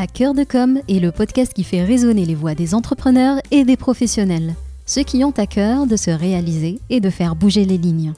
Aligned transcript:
À 0.00 0.06
cœur 0.06 0.32
de 0.32 0.44
com 0.44 0.78
est 0.86 1.00
le 1.00 1.10
podcast 1.10 1.52
qui 1.52 1.64
fait 1.64 1.82
résonner 1.82 2.24
les 2.24 2.36
voix 2.36 2.54
des 2.54 2.72
entrepreneurs 2.72 3.40
et 3.50 3.64
des 3.64 3.76
professionnels, 3.76 4.54
ceux 4.86 5.02
qui 5.02 5.24
ont 5.24 5.34
à 5.36 5.48
cœur 5.48 5.88
de 5.88 5.96
se 5.96 6.12
réaliser 6.12 6.78
et 6.88 7.00
de 7.00 7.10
faire 7.10 7.34
bouger 7.34 7.64
les 7.64 7.78
lignes. 7.78 8.12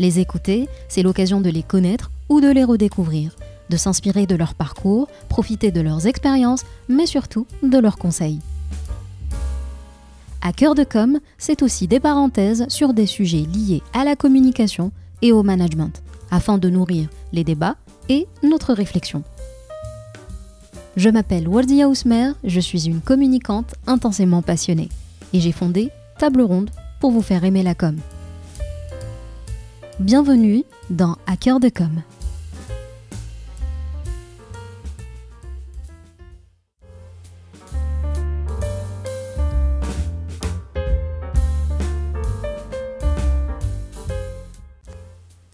Les 0.00 0.18
écouter, 0.18 0.68
c'est 0.88 1.04
l'occasion 1.04 1.40
de 1.40 1.50
les 1.50 1.62
connaître 1.62 2.10
ou 2.28 2.40
de 2.40 2.48
les 2.48 2.64
redécouvrir, 2.64 3.36
de 3.68 3.76
s'inspirer 3.76 4.26
de 4.26 4.34
leur 4.34 4.56
parcours, 4.56 5.06
profiter 5.28 5.70
de 5.70 5.80
leurs 5.80 6.08
expériences, 6.08 6.64
mais 6.88 7.06
surtout 7.06 7.46
de 7.62 7.78
leurs 7.78 7.96
conseils. 7.96 8.40
À 10.42 10.52
cœur 10.52 10.74
de 10.74 10.82
com, 10.82 11.20
c'est 11.38 11.62
aussi 11.62 11.86
des 11.86 12.00
parenthèses 12.00 12.66
sur 12.66 12.92
des 12.92 13.06
sujets 13.06 13.46
liés 13.54 13.84
à 13.92 14.02
la 14.02 14.16
communication 14.16 14.90
et 15.22 15.30
au 15.30 15.44
management, 15.44 16.02
afin 16.32 16.58
de 16.58 16.68
nourrir 16.68 17.08
les 17.32 17.44
débats 17.44 17.76
et 18.08 18.26
notre 18.42 18.72
réflexion. 18.72 19.22
Je 21.00 21.08
m'appelle 21.08 21.48
Wardia 21.48 21.88
Ousmer, 21.88 22.32
je 22.44 22.60
suis 22.60 22.84
une 22.84 23.00
communicante 23.00 23.74
intensément 23.86 24.42
passionnée 24.42 24.90
et 25.32 25.40
j'ai 25.40 25.50
fondé 25.50 25.88
Table 26.18 26.42
Ronde 26.42 26.68
pour 27.00 27.10
vous 27.10 27.22
faire 27.22 27.42
aimer 27.42 27.62
la 27.62 27.74
com. 27.74 27.96
Bienvenue 29.98 30.62
dans 30.90 31.16
Hacker 31.26 31.58
de 31.58 31.70
com. 31.70 32.02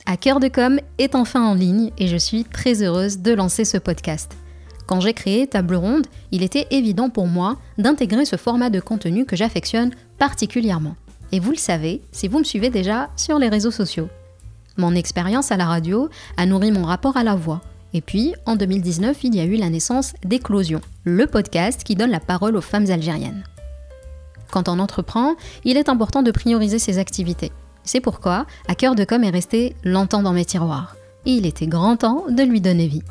Hacker 0.07 0.41
de 0.41 0.49
com 0.49 0.81
est 0.99 1.15
enfin 1.15 1.47
en 1.47 1.55
ligne 1.55 1.93
et 1.99 2.09
je 2.09 2.17
suis 2.17 2.43
très 2.43 2.83
heureuse 2.83 3.19
de 3.19 3.33
lancer 3.33 3.65
ce 3.65 3.79
podcast. 3.79 4.33
Quand 4.87 5.01
j'ai 5.01 5.15
créé 5.15 5.47
Table 5.47 5.75
Ronde, 5.75 6.07
il 6.31 6.43
était 6.43 6.69
évident 6.71 7.11
pour 7.11 7.27
moi 7.27 7.57
d'intégrer 7.77 8.25
ce 8.25 8.37
format 8.37 8.71
de 8.71 8.81
contenu 8.81 9.25
que 9.25 9.37
j'affectionne 9.37 9.91
particulièrement. 10.19 10.95
Et 11.33 11.41
vous 11.41 11.51
le 11.51 11.57
savez 11.57 12.03
si 12.13 12.29
vous 12.29 12.39
me 12.39 12.45
suivez 12.45 12.71
déjà 12.71 13.11
sur 13.17 13.39
les 13.39 13.49
réseaux 13.49 13.73
sociaux. 13.73 14.09
Mon 14.77 14.95
expérience 14.95 15.51
à 15.51 15.57
la 15.57 15.65
radio 15.67 16.09
a 16.37 16.47
nourri 16.47 16.71
mon 16.71 16.85
rapport 16.85 17.17
à 17.17 17.25
la 17.25 17.35
voix. 17.35 17.63
Et 17.95 18.01
puis, 18.01 18.35
en 18.45 18.57
2019, 18.57 19.25
il 19.25 19.35
y 19.35 19.41
a 19.41 19.45
eu 19.45 19.57
la 19.57 19.71
naissance 19.71 20.13
d'Éclosion, 20.25 20.81
le 21.05 21.27
podcast 21.27 21.83
qui 21.83 21.95
donne 21.95 22.11
la 22.11 22.21
parole 22.21 22.57
aux 22.57 22.61
femmes 22.61 22.91
algériennes. 22.91 23.43
Quand 24.51 24.69
on 24.69 24.79
entreprend, 24.79 25.35
il 25.65 25.77
est 25.77 25.89
important 25.89 26.23
de 26.23 26.31
prioriser 26.31 26.79
ses 26.79 26.99
activités. 26.99 27.53
C'est 27.85 28.01
pourquoi 28.01 28.47
À 28.69 28.75
cœur 28.75 28.95
de 28.95 29.05
com 29.05 29.25
est 29.25 29.31
resté 29.31 29.75
longtemps 29.83 30.23
dans 30.23 30.33
mes 30.33 30.45
tiroirs. 30.45 30.97
Il 31.25 31.47
était 31.47 31.67
grand 31.67 31.97
temps 31.97 32.25
de 32.29 32.43
lui 32.43 32.61
donner 32.61 32.87
vie. 32.87 33.03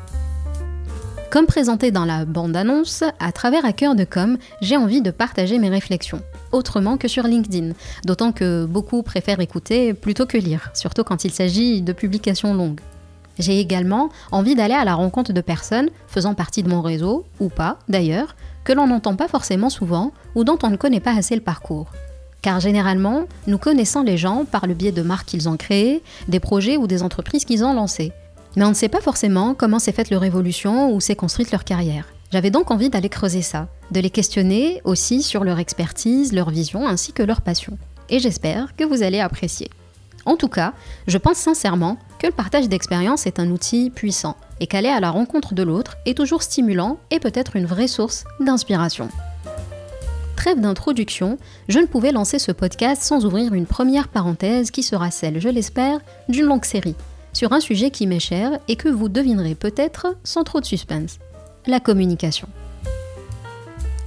Comme 1.36 1.44
présenté 1.44 1.90
dans 1.90 2.06
la 2.06 2.24
bande-annonce, 2.24 3.04
à 3.20 3.30
travers 3.30 3.66
À 3.66 3.74
cœur 3.74 3.94
de 3.94 4.04
com, 4.04 4.38
j'ai 4.62 4.78
envie 4.78 5.02
de 5.02 5.10
partager 5.10 5.58
mes 5.58 5.68
réflexions, 5.68 6.22
autrement 6.50 6.96
que 6.96 7.08
sur 7.08 7.24
LinkedIn, 7.24 7.74
d'autant 8.06 8.32
que 8.32 8.64
beaucoup 8.64 9.02
préfèrent 9.02 9.40
écouter 9.40 9.92
plutôt 9.92 10.24
que 10.24 10.38
lire, 10.38 10.70
surtout 10.72 11.04
quand 11.04 11.26
il 11.26 11.30
s'agit 11.30 11.82
de 11.82 11.92
publications 11.92 12.54
longues. 12.54 12.80
J'ai 13.38 13.60
également 13.60 14.08
envie 14.32 14.54
d'aller 14.54 14.72
à 14.72 14.86
la 14.86 14.94
rencontre 14.94 15.34
de 15.34 15.40
personnes 15.42 15.90
faisant 16.08 16.32
partie 16.32 16.62
de 16.62 16.70
mon 16.70 16.80
réseau, 16.80 17.26
ou 17.38 17.50
pas 17.50 17.80
d'ailleurs, 17.90 18.34
que 18.64 18.72
l'on 18.72 18.86
n'entend 18.86 19.14
pas 19.14 19.28
forcément 19.28 19.68
souvent 19.68 20.12
ou 20.36 20.42
dont 20.42 20.58
on 20.62 20.70
ne 20.70 20.76
connaît 20.76 21.00
pas 21.00 21.14
assez 21.14 21.34
le 21.34 21.42
parcours. 21.42 21.88
Car 22.40 22.60
généralement, 22.60 23.24
nous 23.46 23.58
connaissons 23.58 24.02
les 24.02 24.16
gens 24.16 24.46
par 24.46 24.66
le 24.66 24.72
biais 24.72 24.90
de 24.90 25.02
marques 25.02 25.28
qu'ils 25.28 25.50
ont 25.50 25.58
créées, 25.58 26.02
des 26.28 26.40
projets 26.40 26.78
ou 26.78 26.86
des 26.86 27.02
entreprises 27.02 27.44
qu'ils 27.44 27.62
ont 27.62 27.74
lancées. 27.74 28.14
Mais 28.56 28.64
on 28.64 28.70
ne 28.70 28.74
sait 28.74 28.88
pas 28.88 29.02
forcément 29.02 29.54
comment 29.54 29.78
s'est 29.78 29.92
faite 29.92 30.10
leur 30.10 30.24
évolution 30.24 30.90
ou 30.92 31.00
s'est 31.00 31.14
construite 31.14 31.52
leur 31.52 31.64
carrière. 31.64 32.06
J'avais 32.32 32.50
donc 32.50 32.70
envie 32.70 32.88
d'aller 32.88 33.10
creuser 33.10 33.42
ça, 33.42 33.68
de 33.90 34.00
les 34.00 34.10
questionner 34.10 34.80
aussi 34.84 35.22
sur 35.22 35.44
leur 35.44 35.58
expertise, 35.58 36.32
leur 36.32 36.48
vision 36.48 36.88
ainsi 36.88 37.12
que 37.12 37.22
leur 37.22 37.42
passion. 37.42 37.78
Et 38.08 38.18
j'espère 38.18 38.74
que 38.74 38.84
vous 38.84 39.02
allez 39.02 39.20
apprécier. 39.20 39.70
En 40.24 40.36
tout 40.36 40.48
cas, 40.48 40.72
je 41.06 41.18
pense 41.18 41.36
sincèrement 41.36 41.98
que 42.18 42.26
le 42.26 42.32
partage 42.32 42.68
d'expérience 42.68 43.26
est 43.26 43.38
un 43.38 43.50
outil 43.50 43.90
puissant 43.90 44.36
et 44.58 44.66
qu'aller 44.66 44.88
à 44.88 45.00
la 45.00 45.10
rencontre 45.10 45.54
de 45.54 45.62
l'autre 45.62 45.98
est 46.06 46.16
toujours 46.16 46.42
stimulant 46.42 46.98
et 47.10 47.20
peut-être 47.20 47.56
une 47.56 47.66
vraie 47.66 47.88
source 47.88 48.24
d'inspiration. 48.40 49.08
Trêve 50.34 50.60
d'introduction, 50.60 51.38
je 51.68 51.78
ne 51.78 51.86
pouvais 51.86 52.10
lancer 52.10 52.38
ce 52.38 52.52
podcast 52.52 53.02
sans 53.02 53.24
ouvrir 53.26 53.52
une 53.52 53.66
première 53.66 54.08
parenthèse 54.08 54.70
qui 54.70 54.82
sera 54.82 55.10
celle, 55.10 55.40
je 55.40 55.48
l'espère, 55.48 56.00
d'une 56.28 56.46
longue 56.46 56.64
série 56.64 56.96
sur 57.36 57.52
un 57.52 57.60
sujet 57.60 57.90
qui 57.90 58.06
m'est 58.06 58.18
cher 58.18 58.58
et 58.66 58.76
que 58.76 58.88
vous 58.88 59.10
devinerez 59.10 59.54
peut-être 59.54 60.16
sans 60.24 60.42
trop 60.42 60.60
de 60.60 60.64
suspense. 60.64 61.18
La 61.66 61.80
communication. 61.80 62.48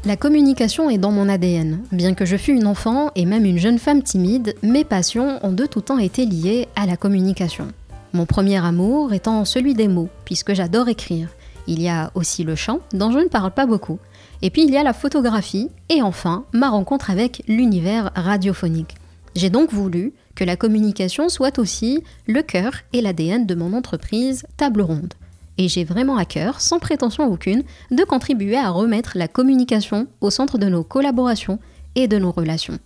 La 0.03 0.17
communication 0.17 0.89
est 0.89 0.97
dans 0.97 1.11
mon 1.11 1.29
ADN. 1.29 1.83
Bien 1.91 2.15
que 2.15 2.25
je 2.25 2.37
fus 2.37 2.53
une 2.53 2.65
enfant 2.65 3.11
et 3.13 3.25
même 3.25 3.45
une 3.45 3.59
jeune 3.59 3.77
femme 3.77 4.01
timide, 4.01 4.55
mes 4.63 4.83
passions 4.83 5.39
ont 5.43 5.51
de 5.51 5.67
tout 5.67 5.81
temps 5.81 5.99
été 5.99 6.25
liées 6.25 6.67
à 6.75 6.87
la 6.87 6.97
communication. 6.97 7.67
Mon 8.13 8.25
premier 8.25 8.65
amour 8.65 9.13
étant 9.13 9.45
celui 9.45 9.75
des 9.75 9.87
mots, 9.87 10.09
puisque 10.25 10.55
j'adore 10.55 10.89
écrire. 10.89 11.27
Il 11.67 11.83
y 11.83 11.89
a 11.89 12.09
aussi 12.15 12.43
le 12.43 12.55
chant, 12.55 12.79
dont 12.93 13.11
je 13.11 13.19
ne 13.19 13.27
parle 13.27 13.51
pas 13.51 13.67
beaucoup. 13.67 13.99
Et 14.41 14.49
puis 14.49 14.63
il 14.63 14.71
y 14.71 14.77
a 14.77 14.83
la 14.83 14.93
photographie, 14.93 15.69
et 15.89 16.01
enfin 16.01 16.45
ma 16.51 16.69
rencontre 16.69 17.11
avec 17.11 17.43
l'univers 17.47 18.09
radiophonique. 18.15 18.95
J'ai 19.35 19.49
donc 19.49 19.71
voulu 19.71 20.13
que 20.35 20.43
la 20.43 20.55
communication 20.55 21.29
soit 21.29 21.59
aussi 21.59 22.03
le 22.27 22.41
cœur 22.41 22.71
et 22.93 23.01
l'ADN 23.01 23.45
de 23.45 23.55
mon 23.55 23.73
entreprise 23.73 24.45
Table 24.57 24.81
Ronde. 24.81 25.13
Et 25.57 25.67
j'ai 25.67 25.83
vraiment 25.83 26.17
à 26.17 26.25
cœur, 26.25 26.61
sans 26.61 26.79
prétention 26.79 27.25
aucune, 27.25 27.63
de 27.91 28.03
contribuer 28.03 28.57
à 28.57 28.69
remettre 28.69 29.17
la 29.17 29.27
communication 29.27 30.07
au 30.21 30.29
centre 30.29 30.57
de 30.57 30.67
nos 30.67 30.83
collaborations 30.83 31.59
et 31.95 32.07
de 32.07 32.17
nos 32.17 32.31
relations. 32.31 32.79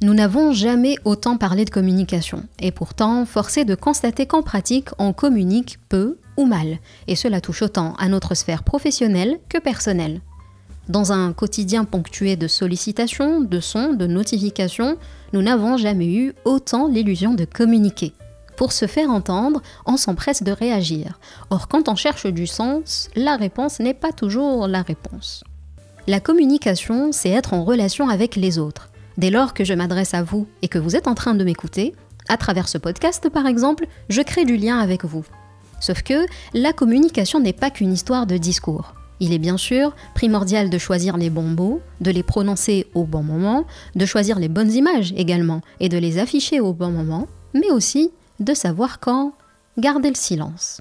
Nous 0.00 0.14
n'avons 0.14 0.52
jamais 0.52 0.96
autant 1.04 1.36
parlé 1.38 1.64
de 1.64 1.70
communication, 1.70 2.44
et 2.60 2.70
pourtant, 2.70 3.24
force 3.26 3.56
est 3.56 3.64
de 3.64 3.74
constater 3.74 4.26
qu'en 4.26 4.42
pratique, 4.42 4.90
on 4.98 5.12
communique 5.12 5.78
peu 5.88 6.18
ou 6.36 6.44
mal, 6.44 6.78
et 7.08 7.16
cela 7.16 7.40
touche 7.40 7.62
autant 7.62 7.94
à 7.94 8.08
notre 8.08 8.36
sphère 8.36 8.62
professionnelle 8.62 9.40
que 9.48 9.58
personnelle. 9.58 10.20
Dans 10.88 11.12
un 11.12 11.34
quotidien 11.34 11.84
ponctué 11.84 12.36
de 12.36 12.48
sollicitations, 12.48 13.42
de 13.42 13.60
sons, 13.60 13.92
de 13.92 14.06
notifications, 14.06 14.96
nous 15.34 15.42
n'avons 15.42 15.76
jamais 15.76 16.06
eu 16.06 16.34
autant 16.46 16.88
l'illusion 16.88 17.34
de 17.34 17.44
communiquer. 17.44 18.14
Pour 18.56 18.72
se 18.72 18.86
faire 18.86 19.10
entendre, 19.10 19.60
on 19.84 19.98
s'empresse 19.98 20.42
de 20.42 20.50
réagir. 20.50 21.20
Or, 21.50 21.68
quand 21.68 21.88
on 21.90 21.94
cherche 21.94 22.26
du 22.26 22.46
sens, 22.46 23.10
la 23.14 23.36
réponse 23.36 23.80
n'est 23.80 23.92
pas 23.92 24.12
toujours 24.12 24.66
la 24.66 24.80
réponse. 24.80 25.44
La 26.06 26.20
communication, 26.20 27.12
c'est 27.12 27.28
être 27.28 27.52
en 27.52 27.64
relation 27.64 28.08
avec 28.08 28.34
les 28.34 28.58
autres. 28.58 28.88
Dès 29.18 29.28
lors 29.28 29.52
que 29.52 29.64
je 29.64 29.74
m'adresse 29.74 30.14
à 30.14 30.22
vous 30.22 30.46
et 30.62 30.68
que 30.68 30.78
vous 30.78 30.96
êtes 30.96 31.06
en 31.06 31.14
train 31.14 31.34
de 31.34 31.44
m'écouter, 31.44 31.94
à 32.30 32.38
travers 32.38 32.66
ce 32.66 32.78
podcast 32.78 33.28
par 33.28 33.46
exemple, 33.46 33.86
je 34.08 34.22
crée 34.22 34.46
du 34.46 34.56
lien 34.56 34.78
avec 34.78 35.04
vous. 35.04 35.24
Sauf 35.80 36.02
que 36.02 36.24
la 36.54 36.72
communication 36.72 37.40
n'est 37.40 37.52
pas 37.52 37.70
qu'une 37.70 37.92
histoire 37.92 38.26
de 38.26 38.38
discours. 38.38 38.94
Il 39.20 39.32
est 39.32 39.38
bien 39.38 39.56
sûr 39.56 39.94
primordial 40.14 40.70
de 40.70 40.78
choisir 40.78 41.16
les 41.16 41.30
bons 41.30 41.42
mots, 41.42 41.80
de 42.00 42.10
les 42.10 42.22
prononcer 42.22 42.86
au 42.94 43.04
bon 43.04 43.22
moment, 43.22 43.64
de 43.96 44.06
choisir 44.06 44.38
les 44.38 44.48
bonnes 44.48 44.72
images 44.72 45.12
également 45.16 45.60
et 45.80 45.88
de 45.88 45.98
les 45.98 46.18
afficher 46.18 46.60
au 46.60 46.72
bon 46.72 46.90
moment, 46.90 47.26
mais 47.54 47.70
aussi 47.70 48.10
de 48.40 48.54
savoir 48.54 49.00
quand 49.00 49.32
garder 49.76 50.08
le 50.08 50.14
silence. 50.14 50.80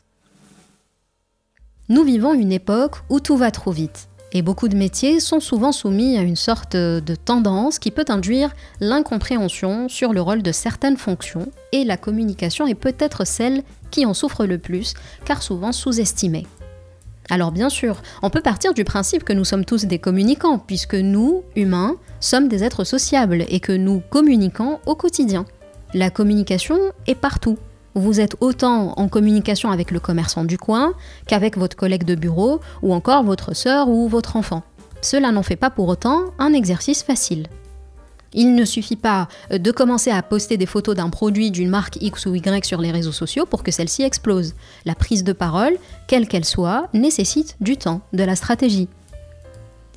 Nous 1.89 2.03
vivons 2.03 2.33
une 2.33 2.51
époque 2.51 2.97
où 3.09 3.19
tout 3.19 3.37
va 3.37 3.49
trop 3.49 3.71
vite, 3.71 4.09
et 4.33 4.41
beaucoup 4.41 4.67
de 4.67 4.75
métiers 4.75 5.19
sont 5.19 5.39
souvent 5.39 5.71
soumis 5.71 6.17
à 6.17 6.21
une 6.21 6.35
sorte 6.35 6.75
de 6.75 7.15
tendance 7.15 7.79
qui 7.79 7.91
peut 7.91 8.05
induire 8.09 8.53
l'incompréhension 8.81 9.87
sur 9.87 10.13
le 10.13 10.21
rôle 10.21 10.43
de 10.43 10.51
certaines 10.51 10.97
fonctions, 10.97 11.49
et 11.71 11.85
la 11.85 11.97
communication 11.97 12.67
est 12.67 12.75
peut-être 12.75 13.25
celle 13.25 13.63
qui 13.89 14.05
en 14.05 14.13
souffre 14.13 14.45
le 14.45 14.57
plus, 14.57 14.93
car 15.25 15.41
souvent 15.41 15.71
sous-estimée. 15.71 16.45
Alors 17.29 17.51
bien 17.51 17.69
sûr, 17.69 18.01
on 18.21 18.29
peut 18.29 18.41
partir 18.41 18.73
du 18.73 18.83
principe 18.83 19.23
que 19.23 19.33
nous 19.33 19.45
sommes 19.45 19.65
tous 19.65 19.85
des 19.85 19.99
communicants, 19.99 20.59
puisque 20.59 20.95
nous, 20.95 21.43
humains, 21.55 21.95
sommes 22.19 22.47
des 22.47 22.63
êtres 22.63 22.83
sociables 22.83 23.45
et 23.49 23.59
que 23.59 23.73
nous 23.73 24.01
communiquons 24.09 24.79
au 24.85 24.95
quotidien. 24.95 25.45
La 25.93 26.09
communication 26.09 26.77
est 27.05 27.15
partout. 27.15 27.57
Vous 27.95 28.19
êtes 28.19 28.35
autant 28.41 28.93
en 28.97 29.07
communication 29.07 29.71
avec 29.71 29.91
le 29.91 29.99
commerçant 29.99 30.45
du 30.45 30.57
coin 30.57 30.93
qu'avec 31.25 31.57
votre 31.57 31.75
collègue 31.75 32.03
de 32.03 32.15
bureau 32.15 32.61
ou 32.81 32.93
encore 32.93 33.23
votre 33.23 33.55
sœur 33.55 33.89
ou 33.89 34.07
votre 34.07 34.35
enfant. 34.35 34.63
Cela 35.01 35.31
n'en 35.31 35.43
fait 35.43 35.55
pas 35.55 35.69
pour 35.69 35.87
autant 35.87 36.25
un 36.39 36.53
exercice 36.53 37.03
facile. 37.03 37.47
Il 38.33 38.55
ne 38.55 38.65
suffit 38.65 38.95
pas 38.95 39.27
euh, 39.51 39.57
de 39.57 39.71
commencer 39.71 40.11
à 40.11 40.21
poster 40.21 40.57
des 40.57 40.65
photos 40.65 40.95
d'un 40.95 41.09
produit 41.09 41.51
d'une 41.51 41.69
marque 41.69 41.97
X 42.01 42.25
ou 42.25 42.35
Y 42.35 42.65
sur 42.65 42.81
les 42.81 42.91
réseaux 42.91 43.11
sociaux 43.11 43.45
pour 43.45 43.63
que 43.63 43.71
celle-ci 43.71 44.03
explose. 44.03 44.53
La 44.85 44.95
prise 44.95 45.23
de 45.23 45.33
parole, 45.33 45.77
quelle 46.07 46.27
qu'elle 46.27 46.45
soit, 46.45 46.87
nécessite 46.93 47.55
du 47.61 47.77
temps, 47.77 48.01
de 48.13 48.23
la 48.23 48.35
stratégie. 48.35 48.89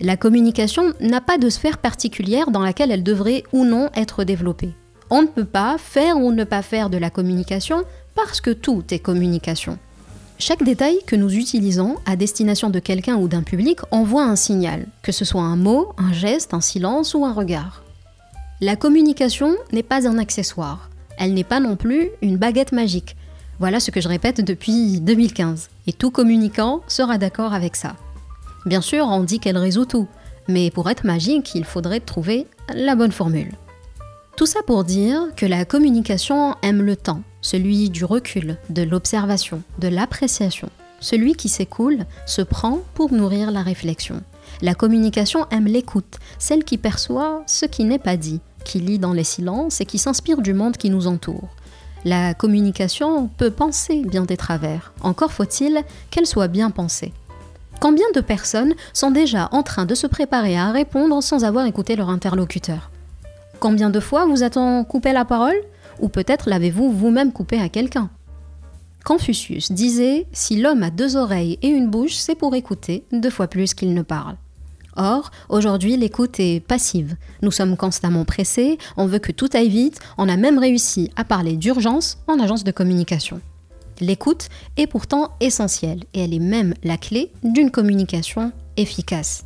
La 0.01 0.17
communication 0.17 0.95
n'a 1.01 1.21
pas 1.21 1.37
de 1.37 1.51
sphère 1.51 1.79
particulière 1.79 2.51
dans 2.51 2.63
laquelle 2.63 2.91
elle 2.91 3.03
devrait 3.03 3.45
ou 3.53 3.65
non 3.65 3.91
être 3.95 4.25
développée. 4.25 4.73
On 5.11 5.23
ne 5.23 5.27
peut 5.27 5.45
pas 5.45 5.77
faire 5.77 6.17
ou 6.17 6.33
ne 6.33 6.45
pas 6.45 6.63
faire 6.63 6.89
de 6.89 6.97
la 6.97 7.11
communication 7.11 7.85
parce 8.15 8.41
que 8.41 8.51
tout 8.51 8.83
est 8.91 8.99
communication. 8.99 9.79
Chaque 10.39 10.63
détail 10.63 11.01
que 11.07 11.17
nous 11.17 11.35
utilisons 11.35 11.97
à 12.07 12.17
destination 12.17 12.71
de 12.71 12.79
quelqu'un 12.79 13.17
ou 13.17 13.29
d'un 13.29 13.43
public 13.43 13.81
envoie 13.91 14.25
un 14.25 14.37
signal, 14.37 14.87
que 15.03 15.13
ce 15.13 15.27
soit 15.27 15.43
un 15.43 15.57
mot, 15.57 15.93
un 15.99 16.15
geste, 16.15 16.55
un 16.55 16.63
silence 16.63 17.13
ou 17.13 17.27
un 17.27 17.35
regard. 17.35 17.83
La 18.63 18.77
communication 18.77 19.57
n'est 19.73 19.83
pas 19.83 20.07
un 20.07 20.19
accessoire, 20.19 20.91
elle 21.17 21.33
n'est 21.33 21.45
pas 21.45 21.61
non 21.61 21.77
plus 21.77 22.11
une 22.21 22.37
baguette 22.37 22.73
magique. 22.73 23.17
Voilà 23.59 23.81
ce 23.81 23.91
que 23.91 24.03
je 24.03 24.09
répète 24.09 24.43
depuis 24.43 25.01
2015, 25.01 25.71
et 25.87 25.95
tout 25.95 26.11
communicant 26.11 26.83
sera 26.87 27.17
d'accord 27.17 27.55
avec 27.55 27.75
ça. 27.75 27.97
Bien 28.67 28.83
sûr, 28.83 29.07
on 29.07 29.23
dit 29.23 29.41
qu'elle 29.41 29.57
résout 29.57 29.87
tout, 29.87 30.09
mais 30.47 30.71
pour 30.71 30.91
être 30.91 31.07
magique, 31.07 31.55
il 31.55 31.65
faudrait 31.65 32.01
trouver 32.01 32.47
la 32.75 32.97
bonne 32.97 33.13
formule. 33.13 33.53
Tout 34.37 34.45
ça 34.45 34.61
pour 34.67 34.85
dire 34.85 35.29
que 35.37 35.47
la 35.47 35.65
communication 35.65 36.55
aime 36.63 36.83
le 36.83 36.97
temps, 36.97 37.23
celui 37.41 37.89
du 37.89 38.05
recul, 38.05 38.59
de 38.69 38.83
l'observation, 38.83 39.63
de 39.79 39.89
l'appréciation. 39.89 40.69
Celui 41.01 41.33
qui 41.33 41.49
s'écoule 41.49 42.05
se 42.27 42.43
prend 42.43 42.81
pour 42.93 43.11
nourrir 43.11 43.53
la 43.53 43.63
réflexion. 43.63 44.23
La 44.61 44.75
communication 44.75 45.47
aime 45.51 45.67
l'écoute, 45.67 46.19
celle 46.39 46.65
qui 46.65 46.77
perçoit 46.77 47.43
ce 47.47 47.65
qui 47.65 47.85
n'est 47.85 47.99
pas 47.99 48.19
dit, 48.19 48.41
qui 48.65 48.81
lit 48.81 48.99
dans 48.99 49.13
les 49.13 49.25
silences 49.25 49.81
et 49.81 49.87
qui 49.87 49.99
s'inspire 49.99 50.43
du 50.43 50.55
monde 50.55 50.77
qui 50.77 50.91
nous 50.91 51.07
entoure. 51.07 51.49
La 52.05 52.35
communication 52.35 53.29
peut 53.37 53.51
penser 53.51 54.03
bien 54.07 54.25
des 54.25 54.37
travers, 54.37 54.93
encore 55.03 55.33
faut-il 55.33 55.83
qu'elle 56.11 56.27
soit 56.27 56.49
bien 56.49 56.71
pensée. 56.71 57.13
Combien 57.81 58.07
de 58.15 58.21
personnes 58.21 58.75
sont 58.93 59.11
déjà 59.11 59.49
en 59.53 59.63
train 59.63 59.87
de 59.87 59.95
se 59.95 60.07
préparer 60.07 60.57
à 60.57 60.71
répondre 60.71 61.23
sans 61.23 61.45
avoir 61.45 61.67
écouté 61.67 61.97
leur 61.97 62.11
interlocuteur? 62.11 62.91
Combien 63.59 63.91
de 63.91 64.01
fois 64.01 64.27
vous 64.27 64.43
a-t-on 64.43 64.85
coupé 64.85 65.13
la 65.13 65.25
parole? 65.25 65.57
Ou 66.01 66.09
peut-être 66.09 66.49
l'avez-vous 66.49 66.91
vous-même 66.91 67.33
coupé 67.33 67.61
à 67.61 67.69
quelqu'un? 67.69 68.11
Confucius 69.05 69.73
disait 69.73 70.27
Si 70.33 70.57
l'homme 70.57 70.83
a 70.83 70.91
deux 70.91 71.17
oreilles 71.17 71.59
et 71.63 71.69
une 71.69 71.89
bouche, 71.89 72.15
c'est 72.15 72.35
pour 72.35 72.55
écouter 72.55 73.05
deux 73.13 73.31
fois 73.31 73.47
plus 73.47 73.75
qu'il 73.75 73.95
ne 73.95 74.03
parle. 74.03 74.37
Or, 74.97 75.31
aujourd'hui, 75.49 75.97
l'écoute 75.97 76.41
est 76.41 76.61
passive. 76.61 77.17
Nous 77.43 77.51
sommes 77.51 77.77
constamment 77.77 78.25
pressés, 78.25 78.79
on 78.97 79.07
veut 79.07 79.19
que 79.19 79.33
tout 79.33 79.49
aille 79.55 79.69
vite, 79.69 80.01
on 80.19 80.29
a 80.29 80.37
même 80.37 80.59
réussi 80.59 81.11
à 81.17 81.25
parler 81.25 81.57
d'urgence 81.57 82.19
en 82.27 82.41
agence 82.41 82.65
de 82.65 82.73
communication. 82.73 83.41
L'écoute 84.01 84.49
est 84.77 84.87
pourtant 84.87 85.33
essentielle 85.41 86.05
et 86.15 86.25
elle 86.25 86.35
est 86.35 86.39
même 86.39 86.75
la 86.83 86.97
clé 86.97 87.31
d'une 87.43 87.71
communication 87.71 88.53
efficace. 88.77 89.45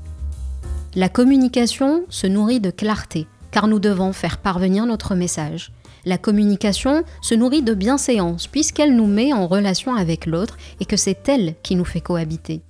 La 0.95 1.09
communication 1.09 2.05
se 2.09 2.29
nourrit 2.29 2.61
de 2.61 2.71
clarté, 2.71 3.27
car 3.51 3.67
nous 3.67 3.81
devons 3.81 4.13
faire 4.13 4.39
parvenir 4.39 4.87
notre 4.87 5.17
message. 5.17 5.73
La 6.05 6.19
communication 6.19 7.03
se 7.21 7.35
nourrit 7.35 7.63
de 7.63 7.75
bienséance 7.75 8.47
puisqu'elle 8.47 8.95
nous 8.95 9.07
met 9.07 9.33
en 9.33 9.49
relation 9.49 9.97
avec 9.97 10.27
l'autre 10.27 10.57
et 10.81 10.85
que 10.85 10.97
c'est 10.97 11.29
elle 11.29 11.55
qui 11.63 11.75
nous 11.75 11.85
fait 11.85 12.01
cohabiter. 12.01 12.63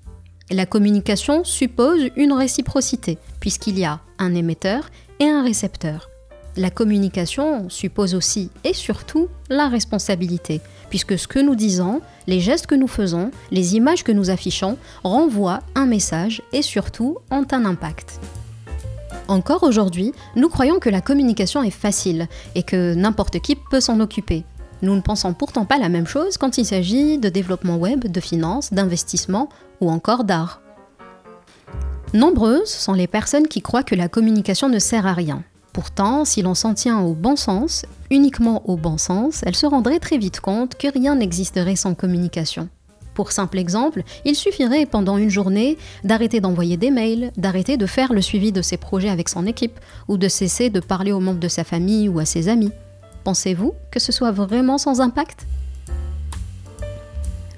La 0.50 0.66
communication 0.66 1.42
suppose 1.42 2.10
une 2.16 2.34
réciprocité 2.34 3.16
puisqu'il 3.40 3.78
y 3.78 3.84
a 3.86 4.00
un 4.18 4.34
émetteur 4.34 4.90
et 5.18 5.24
un 5.24 5.42
récepteur. 5.42 6.10
La 6.56 6.70
communication 6.70 7.70
suppose 7.70 8.14
aussi 8.14 8.50
et 8.62 8.74
surtout 8.74 9.28
la 9.48 9.68
responsabilité, 9.68 10.60
puisque 10.90 11.18
ce 11.18 11.26
que 11.26 11.38
nous 11.38 11.54
disons, 11.54 12.02
les 12.26 12.40
gestes 12.40 12.66
que 12.66 12.74
nous 12.74 12.86
faisons, 12.86 13.30
les 13.50 13.74
images 13.74 14.04
que 14.04 14.12
nous 14.12 14.28
affichons 14.28 14.76
renvoient 15.02 15.60
un 15.74 15.86
message 15.86 16.42
et 16.52 16.62
surtout 16.62 17.16
ont 17.30 17.46
un 17.50 17.64
impact. 17.64 18.20
Encore 19.26 19.62
aujourd'hui, 19.62 20.12
nous 20.36 20.50
croyons 20.50 20.78
que 20.78 20.90
la 20.90 21.00
communication 21.00 21.62
est 21.62 21.70
facile 21.70 22.28
et 22.54 22.62
que 22.62 22.92
n'importe 22.94 23.40
qui 23.40 23.56
peut 23.56 23.80
s'en 23.80 23.98
occuper. 24.00 24.44
Nous 24.84 24.94
ne 24.94 25.00
pensons 25.00 25.32
pourtant 25.32 25.64
pas 25.64 25.78
la 25.78 25.88
même 25.88 26.06
chose 26.06 26.36
quand 26.36 26.58
il 26.58 26.66
s'agit 26.66 27.16
de 27.16 27.30
développement 27.30 27.78
web, 27.78 28.06
de 28.06 28.20
finance, 28.20 28.70
d'investissement 28.70 29.48
ou 29.80 29.90
encore 29.90 30.24
d'art. 30.24 30.60
Nombreuses 32.12 32.68
sont 32.68 32.92
les 32.92 33.06
personnes 33.06 33.48
qui 33.48 33.62
croient 33.62 33.82
que 33.82 33.94
la 33.94 34.08
communication 34.08 34.68
ne 34.68 34.78
sert 34.78 35.06
à 35.06 35.14
rien. 35.14 35.42
Pourtant, 35.72 36.26
si 36.26 36.42
l'on 36.42 36.54
s'en 36.54 36.74
tient 36.74 37.00
au 37.00 37.14
bon 37.14 37.34
sens, 37.34 37.86
uniquement 38.10 38.68
au 38.68 38.76
bon 38.76 38.98
sens, 38.98 39.42
elles 39.46 39.56
se 39.56 39.64
rendraient 39.64 40.00
très 40.00 40.18
vite 40.18 40.40
compte 40.40 40.74
que 40.74 40.92
rien 40.92 41.14
n'existerait 41.14 41.76
sans 41.76 41.94
communication. 41.94 42.68
Pour 43.14 43.32
simple 43.32 43.58
exemple, 43.58 44.02
il 44.26 44.36
suffirait 44.36 44.84
pendant 44.84 45.16
une 45.16 45.30
journée 45.30 45.78
d'arrêter 46.02 46.40
d'envoyer 46.40 46.76
des 46.76 46.90
mails, 46.90 47.32
d'arrêter 47.38 47.78
de 47.78 47.86
faire 47.86 48.12
le 48.12 48.20
suivi 48.20 48.52
de 48.52 48.60
ses 48.60 48.76
projets 48.76 49.08
avec 49.08 49.30
son 49.30 49.46
équipe, 49.46 49.80
ou 50.08 50.18
de 50.18 50.28
cesser 50.28 50.68
de 50.68 50.80
parler 50.80 51.12
aux 51.12 51.20
membres 51.20 51.40
de 51.40 51.48
sa 51.48 51.64
famille 51.64 52.10
ou 52.10 52.18
à 52.18 52.26
ses 52.26 52.50
amis. 52.50 52.70
Pensez-vous 53.24 53.74
que 53.90 53.98
ce 53.98 54.12
soit 54.12 54.32
vraiment 54.32 54.76
sans 54.76 55.00
impact? 55.00 55.46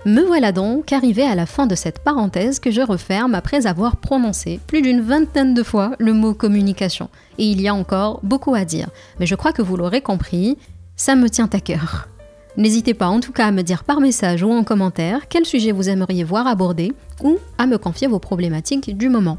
Me 0.04 0.22
voilà 0.22 0.52
donc 0.52 0.92
arrivé 0.92 1.24
à 1.24 1.34
la 1.34 1.46
fin 1.46 1.66
de 1.66 1.74
cette 1.74 1.98
parenthèse 1.98 2.60
que 2.60 2.70
je 2.70 2.80
referme 2.80 3.34
après 3.34 3.66
avoir 3.66 3.96
prononcé 3.96 4.60
plus 4.68 4.80
d'une 4.80 5.00
vingtaine 5.00 5.52
de 5.52 5.64
fois 5.64 5.96
le 5.98 6.12
mot 6.12 6.32
communication. 6.32 7.08
Et 7.38 7.46
il 7.46 7.60
y 7.60 7.66
a 7.66 7.74
encore 7.74 8.20
beaucoup 8.22 8.54
à 8.54 8.64
dire, 8.64 8.88
mais 9.18 9.26
je 9.26 9.34
crois 9.34 9.52
que 9.52 9.62
vous 9.62 9.76
l'aurez 9.76 10.02
compris, 10.02 10.56
ça 10.94 11.16
me 11.16 11.28
tient 11.28 11.50
à 11.52 11.58
cœur. 11.58 12.08
N'hésitez 12.56 12.94
pas 12.94 13.08
en 13.08 13.18
tout 13.18 13.32
cas 13.32 13.48
à 13.48 13.50
me 13.50 13.62
dire 13.62 13.82
par 13.82 14.00
message 14.00 14.44
ou 14.44 14.52
en 14.52 14.62
commentaire 14.62 15.26
quel 15.28 15.44
sujet 15.44 15.72
vous 15.72 15.88
aimeriez 15.88 16.22
voir 16.22 16.46
abordé 16.46 16.92
ou 17.24 17.38
à 17.58 17.66
me 17.66 17.76
confier 17.76 18.06
vos 18.06 18.20
problématiques 18.20 18.96
du 18.96 19.08
moment. 19.08 19.38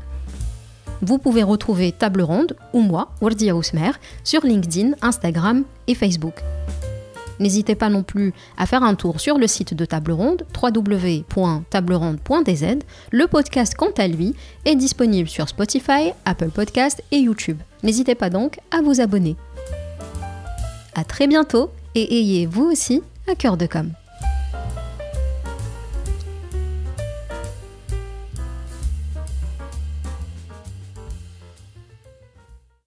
Vous 1.02 1.18
pouvez 1.18 1.44
retrouver 1.44 1.92
Table 1.92 2.22
Ronde 2.22 2.56
ou 2.74 2.82
moi, 2.82 3.10
Wardia 3.22 3.56
Ousmer, 3.56 3.92
sur 4.24 4.46
LinkedIn, 4.46 4.92
Instagram 5.02 5.64
et 5.88 5.96
Facebook. 5.96 6.44
N'hésitez 7.40 7.76
pas 7.76 7.90
non 7.90 8.04
plus 8.04 8.34
à 8.58 8.66
faire 8.66 8.84
un 8.84 8.96
tour 8.96 9.20
sur 9.20 9.38
le 9.38 9.46
site 9.48 9.74
de 9.74 9.84
Table 9.86 10.12
Ronde, 10.12 10.46
www.tableronde.dz. 10.62 12.80
Le 13.12 13.28
podcast, 13.28 13.76
quant 13.76 13.92
à 13.98 14.08
lui, 14.08 14.36
est 14.66 14.76
disponible 14.76 15.30
sur 15.30 15.48
Spotify, 15.48 16.14
Apple 16.26 16.50
Podcast 16.50 17.04
et 17.12 17.18
YouTube. 17.18 17.60
N'hésitez 17.84 18.16
pas 18.16 18.32
donc 18.32 18.60
à 18.72 18.82
vous 18.82 19.02
abonner. 19.02 19.36
A 20.96 21.04
très 21.04 21.28
bientôt 21.28 21.70
et 21.94 22.20
ayez 22.20 22.48
vous 22.48 22.66
aussi 22.66 23.04
un 23.28 23.36
cœur 23.36 23.58
de 23.58 23.68
com'. 23.68 23.92